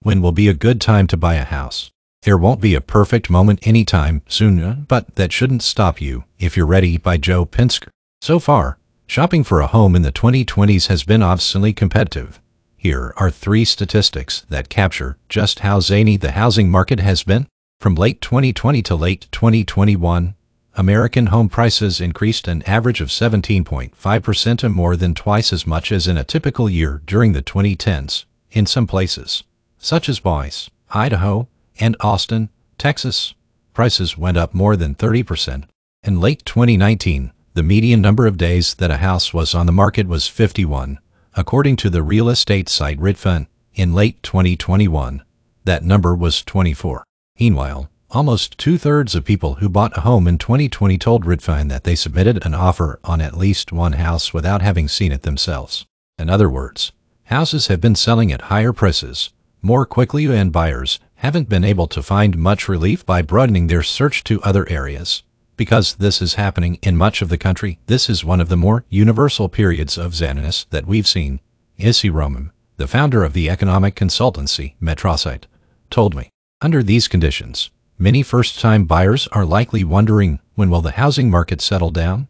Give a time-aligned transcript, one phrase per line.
[0.00, 1.90] When will be a good time to buy a house?
[2.22, 6.56] There won't be a perfect moment anytime soon, uh, but that shouldn't stop you if
[6.56, 7.88] you're ready by Joe Pinsker.
[8.20, 12.40] So far, shopping for a home in the 2020s has been obviously competitive.
[12.76, 17.48] Here are three statistics that capture just how zany the housing market has been.
[17.80, 20.36] From late 2020 to late 2021,
[20.74, 25.90] American home prices increased an average of 17.5% or uh, more than twice as much
[25.90, 28.26] as in a typical year during the 2010s.
[28.50, 29.42] In some places,
[29.78, 31.48] such as Boise, Idaho,
[31.80, 33.34] and Austin, Texas,
[33.72, 35.64] prices went up more than 30%.
[36.02, 40.06] In late 2019, the median number of days that a house was on the market
[40.06, 40.98] was 51,
[41.36, 43.46] according to the real estate site Redfin.
[43.74, 45.22] In late 2021,
[45.64, 47.04] that number was 24.
[47.38, 51.94] Meanwhile, almost two-thirds of people who bought a home in 2020 told Redfin that they
[51.94, 55.86] submitted an offer on at least one house without having seen it themselves.
[56.18, 56.92] In other words,
[57.24, 59.30] houses have been selling at higher prices
[59.62, 64.22] more quickly and buyers haven't been able to find much relief by broadening their search
[64.24, 65.22] to other areas.
[65.56, 68.84] Because this is happening in much of the country, this is one of the more
[68.88, 71.40] universal periods of zaniness that we've seen.
[71.78, 75.44] Issi Romem, the founder of the economic consultancy MetroSight,
[75.90, 76.30] told me.
[76.60, 81.90] Under these conditions, many first-time buyers are likely wondering when will the housing market settle
[81.90, 82.28] down?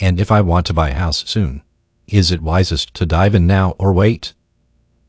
[0.00, 1.62] And if I want to buy a house soon,
[2.06, 4.32] is it wisest to dive in now or wait?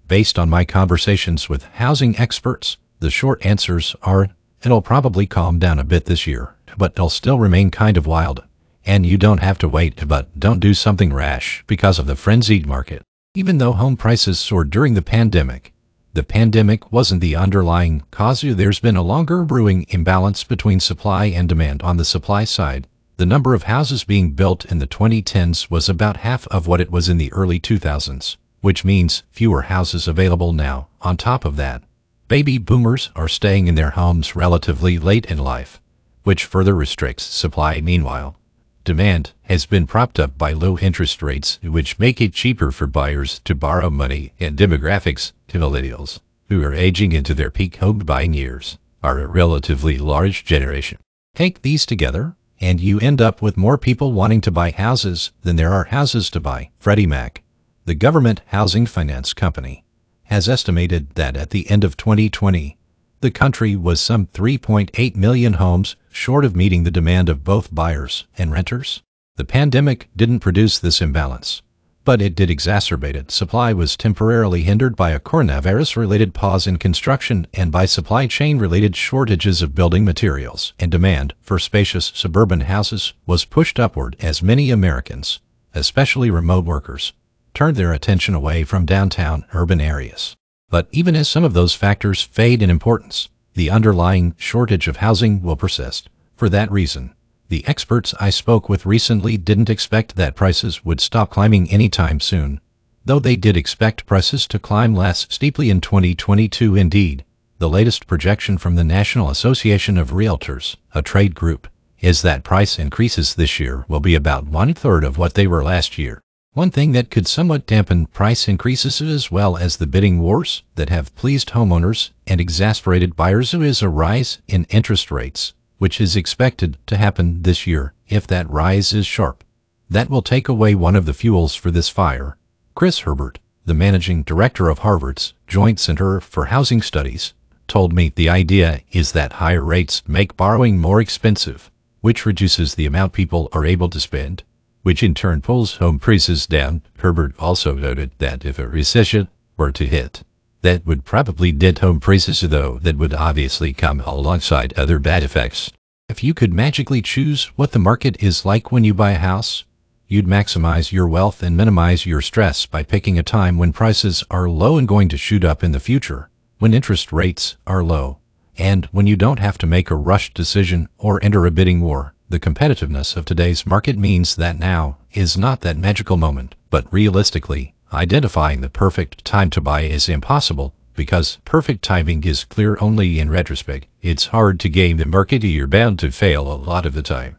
[0.07, 4.29] Based on my conversations with housing experts, the short answers are
[4.63, 8.43] it'll probably calm down a bit this year, but it'll still remain kind of wild.
[8.85, 12.65] And you don't have to wait, but don't do something rash because of the frenzied
[12.65, 13.01] market.
[13.35, 15.73] Even though home prices soared during the pandemic,
[16.13, 18.41] the pandemic wasn't the underlying cause.
[18.41, 22.87] There's been a longer brewing imbalance between supply and demand on the supply side.
[23.17, 26.91] The number of houses being built in the 2010s was about half of what it
[26.91, 30.87] was in the early 2000s, which means fewer houses available now.
[31.01, 31.83] On top of that,
[32.27, 35.79] baby boomers are staying in their homes relatively late in life,
[36.23, 37.79] which further restricts supply.
[37.81, 38.35] Meanwhile,
[38.83, 43.39] demand has been propped up by low interest rates, which make it cheaper for buyers
[43.45, 48.33] to borrow money and demographics to millennials, who are aging into their peak home buying
[48.33, 50.97] years, are a relatively large generation.
[51.35, 55.55] Take these together, and you end up with more people wanting to buy houses than
[55.55, 56.71] there are houses to buy.
[56.79, 57.43] Freddie Mac,
[57.87, 59.85] the government housing finance company,
[60.23, 62.77] has estimated that at the end of 2020,
[63.21, 68.27] the country was some 3.8 million homes short of meeting the demand of both buyers
[68.37, 69.03] and renters.
[69.37, 71.61] The pandemic didn't produce this imbalance,
[72.03, 73.31] but it did exacerbate it.
[73.31, 79.61] Supply was temporarily hindered by a coronavirus-related pause in construction and by supply chain-related shortages
[79.61, 85.39] of building materials, and demand for spacious suburban houses was pushed upward as many Americans,
[85.73, 87.13] especially remote workers,
[87.57, 90.37] turned their attention away from downtown urban areas.
[90.69, 95.41] But even as some of those factors fade in importance, the underlying shortage of housing
[95.41, 96.07] will persist.
[96.35, 97.15] For that reason,
[97.49, 102.61] the experts I spoke with recently didn't expect that prices would stop climbing anytime soon,
[103.05, 107.25] though they did expect prices to climb less steeply in 2022 indeed.
[107.57, 111.67] The latest projection from the National Association of Realtors, a trade group,
[112.01, 115.97] is that price increases this year will be about one-third of what they were last
[115.97, 116.21] year.
[116.57, 120.89] One thing that could somewhat dampen price increases as well as the bidding wars that
[120.89, 126.79] have pleased homeowners and exasperated buyers is a rise in interest rates, which is expected
[126.87, 129.43] to happen this year if that rise is sharp.
[129.87, 132.37] That will take away one of the fuels for this fire.
[132.73, 137.35] Chris Herbert, the managing director of Harvard's Joint Center for Housing Studies,
[137.67, 141.69] told me the idea is that higher rates make borrowing more expensive,
[142.01, 144.41] which reduces the amount people are able to spend
[144.87, 146.81] which in turn pulls home prices down.
[146.99, 149.27] Herbert also noted that if a recession
[149.57, 150.23] were to hit,
[150.61, 155.73] that would probably dent home prices, though that would obviously come alongside other bad effects.
[156.07, 159.65] If you could magically choose what the market is like when you buy a house,
[160.07, 164.47] you'd maximize your wealth and minimize your stress by picking a time when prices are
[164.47, 166.29] low and going to shoot up in the future,
[166.59, 168.19] when interest rates are low,
[168.57, 172.13] and when you don't have to make a rushed decision or enter a bidding war.
[172.29, 177.73] The competitiveness of today's market means that now is not that magical moment, but realistically,
[177.93, 183.29] identifying the perfect time to buy is impossible because perfect timing is clear only in
[183.29, 183.87] retrospect.
[184.01, 187.37] It's hard to game the market, you're bound to fail a lot of the time.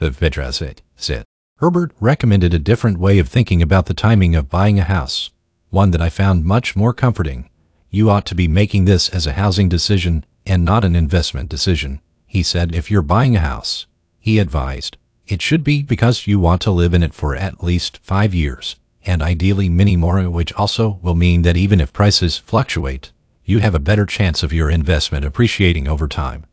[0.00, 1.24] Of Vedrasit said.
[1.58, 5.30] Herbert recommended a different way of thinking about the timing of buying a house,
[5.68, 7.48] one that I found much more comforting.
[7.88, 12.00] You ought to be making this as a housing decision and not an investment decision.
[12.30, 13.88] He said if you're buying a house,
[14.20, 14.96] he advised,
[15.26, 18.76] it should be because you want to live in it for at least five years,
[19.04, 23.10] and ideally many more, which also will mean that even if prices fluctuate,
[23.44, 26.46] you have a better chance of your investment appreciating over time.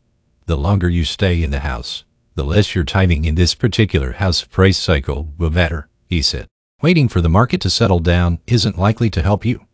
[0.46, 2.02] The longer you stay in the house,
[2.34, 6.48] the less your timing in this particular house price cycle will matter, he said.
[6.82, 9.64] Waiting for the market to settle down isn't likely to help you.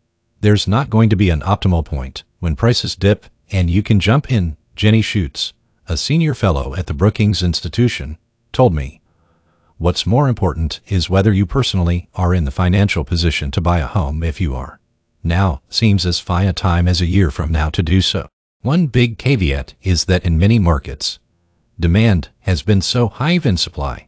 [0.41, 4.31] There's not going to be an optimal point when prices dip and you can jump
[4.31, 5.53] in, Jenny Schuetz,
[5.87, 8.17] a senior fellow at the Brookings Institution,
[8.51, 9.01] told me.
[9.77, 13.87] What's more important is whether you personally are in the financial position to buy a
[13.87, 14.79] home if you are.
[15.23, 18.27] Now seems as fine a time as a year from now to do so.
[18.61, 21.19] One big caveat is that in many markets,
[21.79, 24.07] demand has been so high than supply,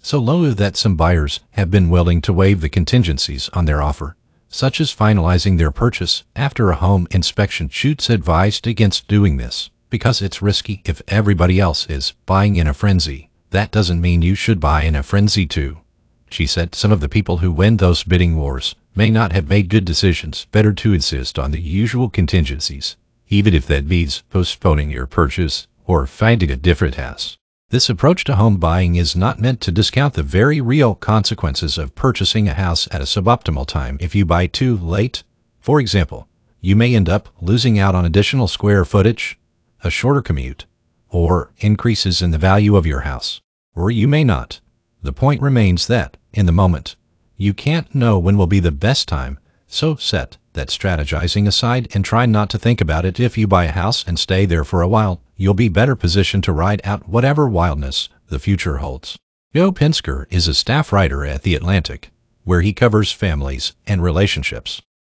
[0.00, 4.16] so low that some buyers have been willing to waive the contingencies on their offer,
[4.48, 7.68] such as finalizing their purchase after a home inspection.
[7.68, 12.72] Schuetz advised against doing this because it's risky if everybody else is buying in a
[12.72, 13.28] frenzy.
[13.50, 15.82] That doesn't mean you should buy in a frenzy too.
[16.30, 19.68] She said some of the people who win those bidding wars may not have made
[19.68, 20.46] good decisions.
[20.50, 22.96] Better to insist on the usual contingencies,
[23.28, 27.36] even if that means postponing your purchase or finding a different house.
[27.68, 31.94] This approach to home buying is not meant to discount the very real consequences of
[31.94, 35.22] purchasing a house at a suboptimal time if you buy too late.
[35.60, 36.28] For example,
[36.62, 39.38] you may end up losing out on additional square footage,
[39.82, 40.66] a shorter commute,
[41.08, 43.40] or increases in the value of your house.
[43.74, 44.60] Or you may not.
[45.02, 46.96] The point remains that, in the moment,
[47.36, 52.04] you can't know when will be the best time, so set that strategizing aside and
[52.04, 54.82] try not to think about it if you buy a house and stay there for
[54.82, 59.18] a while, you'll be better positioned to ride out whatever wildness the future holds.
[59.54, 62.10] Joe Pinsker is a staff writer at The Atlantic,
[62.44, 64.82] where he covers families and relationships.